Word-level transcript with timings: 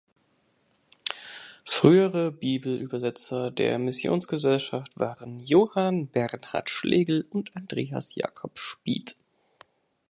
Frühe 1.63 2.31
Bibelübersetzer 2.31 3.51
der 3.51 3.77
Missionsgesellschaft 3.77 4.97
waren 4.97 5.39
Johann 5.41 6.07
Bernhard 6.07 6.71
Schlegel 6.71 7.23
und 7.29 7.55
Andreas 7.55 8.15
Jakob 8.15 8.57
Spieth. 8.57 9.15